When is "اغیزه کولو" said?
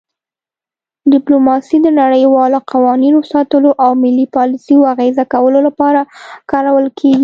4.93-5.59